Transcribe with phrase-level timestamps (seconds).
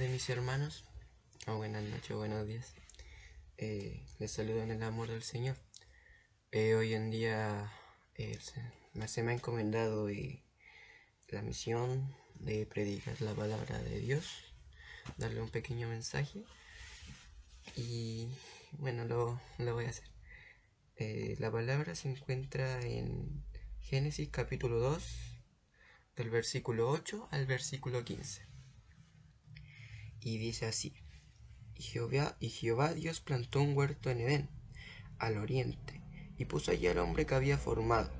[0.00, 0.84] tardes mis hermanos,
[1.46, 2.74] o buenas noches, buenos días.
[3.58, 5.56] Eh, les saludo en el amor del Señor.
[6.52, 7.70] Eh, hoy en día
[8.14, 10.08] eh, se, me ha encomendado
[11.28, 14.54] la misión de predicar la palabra de Dios,
[15.18, 16.44] darle un pequeño mensaje
[17.76, 18.26] y
[18.78, 20.08] bueno, lo, lo voy a hacer.
[21.38, 23.44] la palabra se encuentra en
[23.80, 25.04] Génesis capítulo 2,
[26.16, 28.49] del versículo 8 al versículo 15
[30.20, 30.94] y dice así,
[31.74, 34.50] y Jehová, y Jehová Dios plantó un huerto en Edén,
[35.18, 36.02] al oriente,
[36.36, 38.10] y puso allí al hombre que había formado.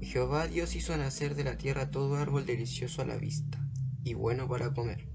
[0.00, 3.58] Y Jehová Dios hizo nacer de la tierra todo árbol delicioso a la vista,
[4.04, 5.08] y bueno para comer,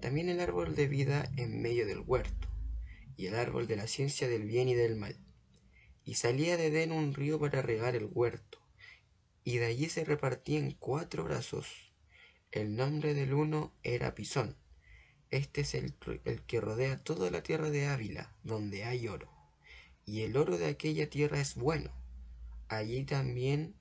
[0.00, 2.48] también el árbol de vida en medio del huerto,
[3.16, 5.18] y el árbol de la ciencia del bien y del mal.
[6.04, 8.58] Y salía de Edén un río para regar el huerto,
[9.44, 11.92] y de allí se repartía en cuatro brazos.
[12.52, 14.56] El nombre del uno era Pisón,
[15.30, 15.94] este es el,
[16.46, 19.30] que rodea toda la tierra de Ávila, donde hay oro.
[20.06, 21.90] Y el oro de aquella tierra es bueno.
[22.68, 23.74] Allí también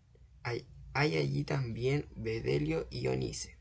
[0.44, 3.58] hay, allí también Bedelio y Onice.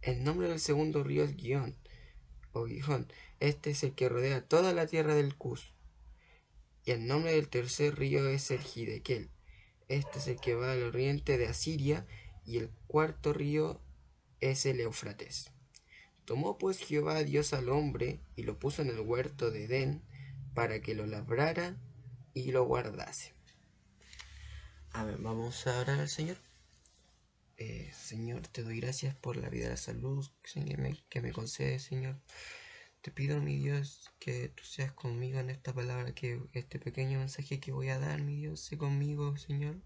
[0.00, 1.76] El nombre del segundo río es Guión
[2.52, 3.12] o Gijón.
[3.40, 5.74] Este es el que rodea toda la tierra del Cus.
[6.86, 9.30] Y el nombre del tercer río es el Gidequel.
[9.88, 12.06] Este es el que va al oriente de Asiria.
[12.46, 13.80] Y el cuarto río
[14.40, 15.53] es el Eufrates.
[16.24, 20.02] Tomó pues Jehová Dios al hombre y lo puso en el huerto de Edén
[20.54, 21.76] para que lo labrara
[22.32, 23.34] y lo guardase.
[24.92, 26.36] A ver, vamos a orar al Señor.
[27.56, 31.32] Eh, Señor, te doy gracias por la vida y la salud que me, que me
[31.78, 32.20] Señor.
[33.00, 37.60] Te pido, mi Dios, que tú seas conmigo en esta palabra, que este pequeño mensaje
[37.60, 39.76] que voy a dar, mi Dios, sé conmigo, Señor.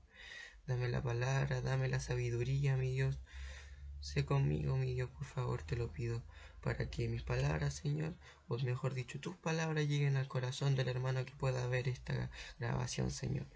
[0.66, 3.18] Dame la palabra, dame la sabiduría, mi Dios.
[4.00, 6.22] Sé conmigo, mi Dios, por favor, te lo pido,
[6.60, 8.14] para que mis palabras, Señor,
[8.46, 13.10] o mejor dicho, tus palabras lleguen al corazón del hermano que pueda ver esta grabación,
[13.10, 13.46] Señor.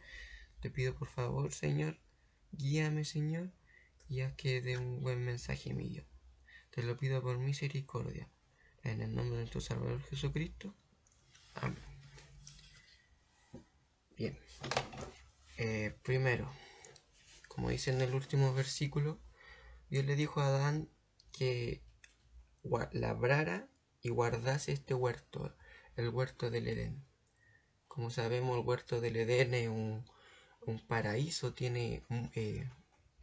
[0.60, 1.98] Te pido, por favor, Señor,
[2.52, 3.50] guíame, Señor,
[4.08, 6.04] y haz que dé un buen mensaje mío.
[6.70, 8.28] Te lo pido por misericordia.
[8.82, 10.74] En el nombre de tu Salvador Jesucristo.
[11.54, 11.78] Amén.
[14.16, 14.38] Bien.
[15.56, 16.52] Eh, primero,
[17.48, 19.20] como dice en el último versículo,
[19.92, 20.88] Dios le dijo a Adán
[21.32, 21.82] que
[22.92, 23.68] labrara
[24.00, 25.54] y guardase este huerto,
[25.96, 27.04] el huerto del Edén.
[27.88, 30.02] Como sabemos, el huerto del Edén es un,
[30.88, 32.02] paraíso, tiene
[32.34, 32.66] eh,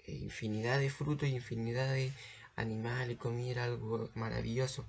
[0.06, 2.14] eh, infinidad de frutos y infinidad de
[2.56, 4.86] animales, comida, algo maravilloso.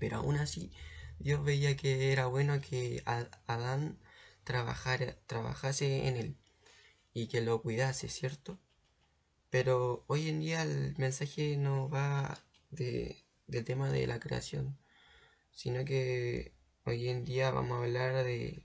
[0.00, 0.72] Pero aún así,
[1.20, 3.04] Dios veía que era bueno que
[3.46, 4.00] Adán
[4.42, 6.36] trabajara, trabajase en él
[7.14, 8.58] y que lo cuidase, ¿cierto?
[9.52, 12.38] Pero hoy en día el mensaje no va
[12.70, 13.22] de,
[13.66, 14.78] tema de la creación,
[15.50, 16.54] sino que
[16.86, 18.64] hoy en día vamos a hablar de,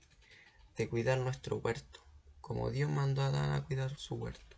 [0.78, 2.00] de cuidar nuestro huerto,
[2.40, 4.56] como Dios mandó a Adán a cuidar su huerto.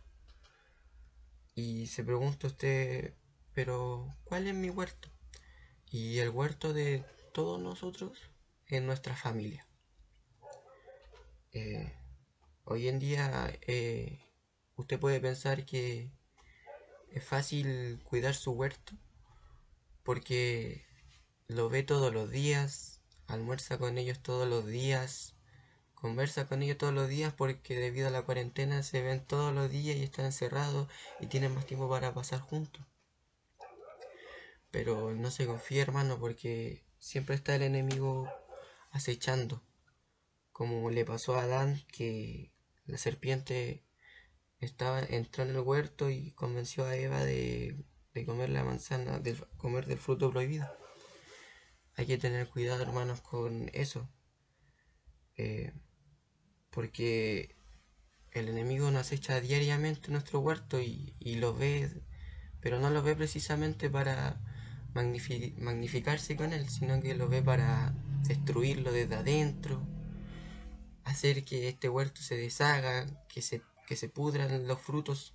[1.53, 3.13] Y se pregunta usted,
[3.53, 5.09] pero ¿cuál es mi huerto?
[5.89, 7.03] Y el huerto de
[7.33, 8.17] todos nosotros
[8.67, 9.67] es nuestra familia.
[11.51, 11.91] Eh,
[12.63, 14.17] hoy en día eh,
[14.77, 16.20] usted puede pensar que
[17.11, 18.93] es fácil cuidar su huerto
[20.03, 20.85] porque
[21.47, 25.35] lo ve todos los días, almuerza con ellos todos los días,
[25.93, 29.69] conversa con ellos todos los días porque debido a la cuarentena se ven todos los
[29.69, 30.87] días y están encerrados
[31.19, 32.85] y tienen más tiempo para pasar juntos.
[34.71, 38.29] Pero no se confía, hermano, porque siempre está el enemigo
[38.89, 39.61] acechando,
[40.53, 42.53] como le pasó a Adán que
[42.85, 43.83] la serpiente
[44.61, 47.83] estaba, entró en el huerto y convenció a Eva de,
[48.25, 50.67] comer la manzana, de comer del fruto prohibido.
[51.95, 54.09] Hay que tener cuidado, hermanos, con eso.
[55.35, 55.73] Eh,
[56.69, 57.55] porque
[58.31, 61.89] el enemigo nos echa diariamente en nuestro huerto y, lo ve,
[62.61, 64.39] pero no lo ve precisamente para
[64.93, 67.93] magnificarse con él, sino que lo ve para
[68.27, 69.85] destruirlo desde adentro,
[71.03, 73.61] hacer que este huerto se deshaga, que se
[73.91, 75.33] que se pudran los frutos.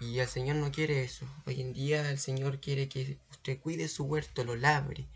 [0.00, 1.26] Y el Señor no quiere eso.
[1.44, 5.10] Hoy en día el Señor quiere que usted cuide su huerto, lo labre,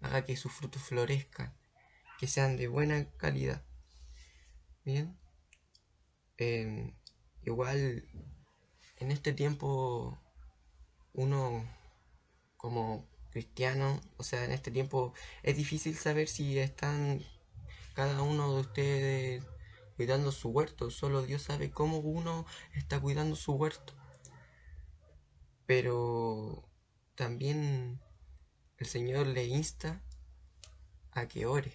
[0.00, 1.52] haga que sus frutos florezcan,
[2.20, 3.64] que sean de buena calidad.
[4.84, 5.18] Bien.
[6.36, 6.94] Em,
[7.42, 8.08] igual
[8.98, 10.16] en este tiempo
[11.14, 11.68] uno
[12.56, 17.24] como cristiano, o sea, en este tiempo es difícil saber si están
[17.94, 19.53] cada uno de ustedes
[19.96, 20.90] cuidando su huerto.
[20.90, 23.94] Solo Dios sabe cómo uno está cuidando su huerto.
[25.66, 26.68] Pero
[27.14, 28.00] también
[28.78, 30.02] el Señor le insta
[31.12, 31.72] a que ore,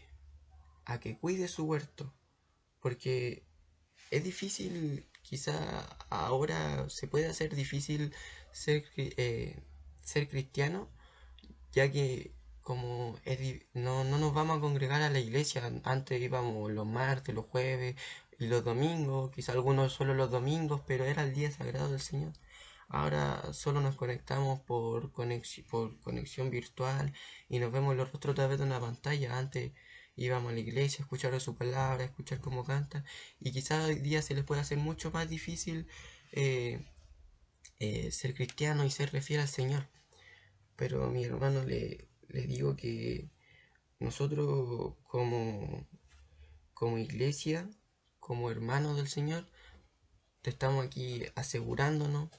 [0.86, 2.14] a que cuide su huerto,
[2.80, 3.48] porque
[4.12, 8.14] es difícil, quizá ahora se puede hacer difícil
[8.52, 9.64] ser, eh,
[10.02, 10.90] ser cristiano,
[11.72, 12.34] ya que
[12.70, 13.20] como
[13.74, 17.96] no, no nos vamos a congregar a la iglesia, antes íbamos los martes, los jueves
[18.38, 22.34] y los domingos, quizá algunos solo los domingos, pero era el día sagrado del Señor.
[22.88, 27.12] Ahora solo nos conectamos por conexión, por conexión virtual
[27.50, 29.40] y nos vemos los rostros a través de una pantalla.
[29.40, 29.72] Antes
[30.16, 33.04] íbamos a la iglesia, a escuchar su palabra, a escuchar cómo canta.
[33.40, 35.88] Y quizás hoy día se les puede hacer mucho más difícil
[36.34, 36.86] eh,
[37.80, 39.88] eh, ser cristiano y ser fiel al Señor.
[40.76, 43.30] Pero mi hermano le, le digo que
[44.00, 45.88] nosotros como,
[46.74, 47.70] como iglesia,
[48.20, 49.46] como hermanos del Señor,
[50.44, 52.30] estamos aquí asegurándonos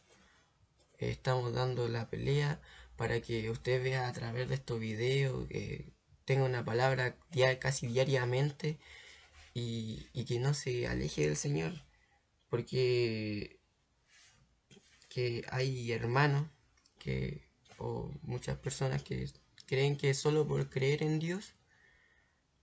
[1.01, 2.61] estamos dando la pelea
[2.97, 5.93] para que usted vea a través de estos videos, que
[6.25, 7.17] tenga una palabra
[7.59, 8.79] casi diariamente
[9.55, 11.73] y, que no se aleje del Señor,
[12.49, 13.59] porque
[15.09, 16.49] que hay hermanos
[16.99, 17.43] que
[17.79, 19.27] o muchas personas que
[19.71, 21.55] creen que solo por creer en Dios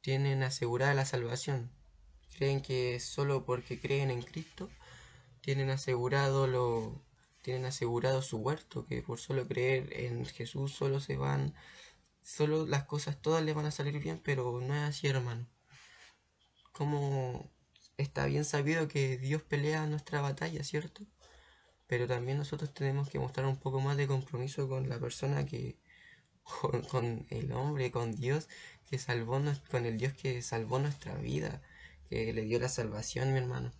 [0.02, 1.72] tienen asegurada la salvación.
[2.36, 4.70] Creen que solo porque creen en Cristo
[5.40, 7.02] tienen asegurado lo,
[7.44, 11.56] tienen asegurado su huerto, que por solo creer en Jesús solo se van,
[12.24, 15.48] solo las cosas todas le van a salir bien, pero no es así, hermano.
[16.74, 17.50] Como
[17.96, 21.06] está bien sabido que Dios pelea nuestra batalla, ¿cierto?
[21.88, 25.80] Pero también nosotros tenemos que mostrar un poco más de compromiso con la persona que,
[26.90, 28.48] con, el hombre, con Dios
[28.90, 31.62] que salvó, con el Dios que salvó nuestra vida,
[32.10, 33.72] que le dio la salvación, mi hermano.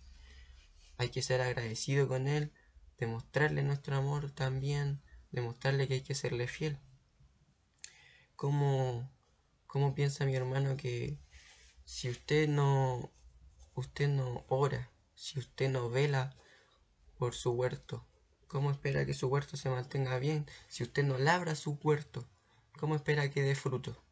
[0.98, 2.52] Hay que ser agradecido con Él
[2.98, 5.00] demostrarle nuestro amor también,
[5.30, 6.78] demostrarle que hay que serle fiel.
[8.36, 9.10] ¿Cómo,
[9.66, 11.18] cómo piensa mi hermano que
[11.84, 13.10] si usted no,
[13.74, 16.36] usted no ora, si usted no vela
[17.16, 18.04] por su huerto,
[18.48, 20.46] ¿cómo espera que su huerto se mantenga bien?
[20.68, 22.28] Si usted no labra su huerto,
[22.78, 24.02] ¿cómo espera que dé fruto?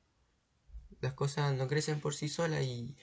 [1.01, 2.97] Las cosas no crecen por sí solas y,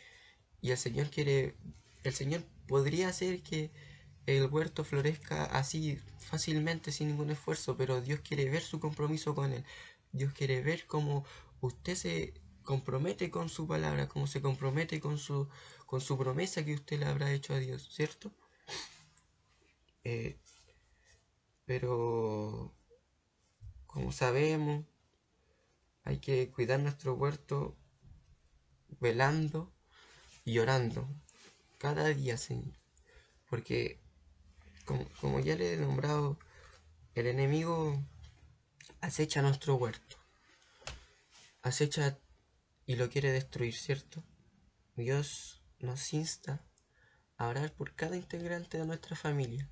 [0.61, 1.55] el Señor quiere,
[2.03, 3.71] el Señor podría hacer que
[4.25, 9.51] el huerto florezca así fácilmente sin ningún esfuerzo, pero Dios quiere ver su compromiso con
[9.53, 9.65] él.
[10.11, 11.25] Dios quiere ver cómo
[11.59, 12.33] usted se
[12.63, 15.49] compromete con su palabra, cómo se compromete con su,
[15.85, 18.31] con su promesa que usted le habrá hecho a Dios, ¿cierto?
[20.05, 20.37] Eh,
[21.65, 22.73] pero,
[23.85, 24.85] como sabemos,
[26.03, 27.77] hay que cuidar nuestro huerto
[28.99, 29.73] velando
[30.45, 31.07] y orando
[31.77, 32.75] cada día, Señor.
[33.49, 34.01] Porque
[34.85, 36.37] como, ya le he nombrado,
[37.15, 38.01] el enemigo
[39.01, 40.17] acecha nuestro huerto.
[41.61, 42.19] Acecha
[42.85, 44.23] y lo quiere destruir, ¿cierto?
[44.95, 46.65] Dios nos insta
[47.37, 49.69] a orar por cada integrante de nuestra familia.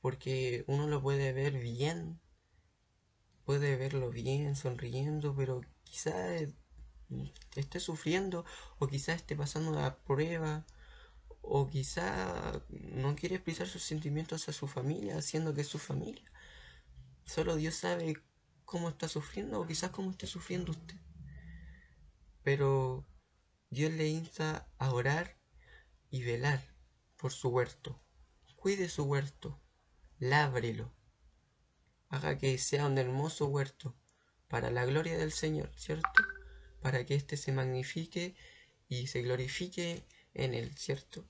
[0.00, 2.20] Porque uno lo puede ver bien,
[3.44, 6.14] puede verlo bien, sonriendo, pero quizá
[7.56, 8.44] esté sufriendo
[8.78, 10.64] o quizá esté pasando una prueba
[11.42, 16.30] o quizá no quiere expresar sus sentimientos a su familia, siendo que es su familia.
[17.24, 18.22] Solo Dios sabe
[18.64, 20.96] cómo está sufriendo o quizás cómo esté sufriendo usted.
[22.42, 23.06] Pero
[23.70, 25.36] Dios le insta a orar
[26.10, 26.60] y velar
[27.16, 28.00] por su huerto.
[28.56, 29.60] Cuide su huerto,
[30.18, 30.92] lábrelo.
[32.10, 33.94] Haga que sea un hermoso huerto
[34.48, 36.10] para la gloria del Señor, ¿cierto?
[36.82, 38.34] Para que éste se magnifique
[38.88, 41.24] y se glorifique en él, ¿cierto?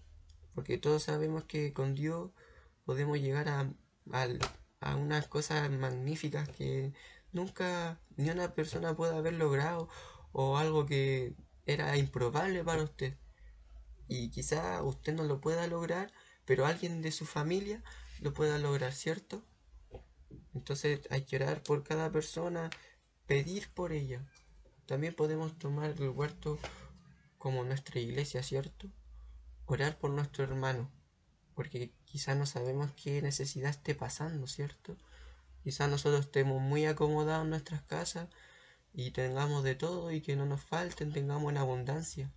[0.55, 2.31] Porque todos sabemos que con Dios
[2.87, 3.71] podemos llegar a,
[4.81, 6.93] a, unas cosas magníficas que
[7.33, 9.89] nunca ni una persona puede haber logrado
[10.33, 11.35] o algo que
[11.67, 13.17] era improbable para usted.
[14.09, 16.13] Y quizá usted no lo pueda lograr,
[16.47, 17.85] pero alguien de su familia
[18.21, 19.45] lo pueda lograr, ¿cierto?
[20.55, 22.71] Entonces hay que orar por cada persona,
[23.27, 24.25] pedir por ella.
[24.87, 26.59] También podemos tomar el huerto
[27.39, 28.89] como nuestra iglesia, ¿cierto?
[29.67, 30.91] Orar por nuestro hermano,
[31.55, 34.97] porque quizás no sabemos qué necesidad esté pasando, ¿cierto?
[35.63, 38.29] Quizás nosotros estemos muy acomodados en nuestras casas
[38.93, 42.33] y tengamos de todo y que no nos falten, tengamos en abundancia.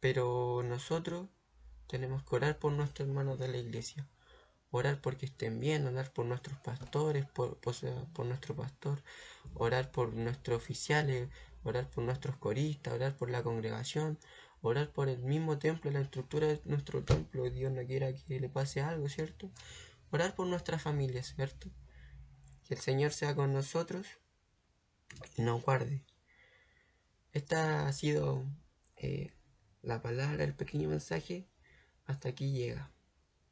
[0.00, 1.28] Pero nosotros
[1.86, 4.08] tenemos que orar por nuestros hermanos de la iglesia.
[4.70, 9.02] Orar porque estén bien, orar por nuestros pastores, por, por, nuestro pastor,
[9.54, 11.30] orar por nuestros oficiales,
[11.62, 14.18] orar por nuestros coristas, orar por la congregación,
[14.60, 18.48] orar por el mismo templo, la estructura de nuestro templo, Dios no quiera que le
[18.48, 19.50] pase algo, ¿cierto?
[20.10, 21.70] Orar por nuestra familia, ¿cierto?
[22.64, 24.06] Que el Señor sea con nosotros
[25.36, 26.04] y nos guarde.
[27.32, 28.44] Esta ha sido
[28.96, 29.32] eh,
[29.82, 31.48] la palabra, el pequeño mensaje.
[32.06, 32.90] Hasta aquí llega.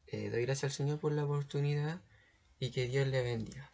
[0.09, 2.01] Eh, doy gracias al Señor por la oportunidad
[2.59, 3.71] y que Dios le bendiga.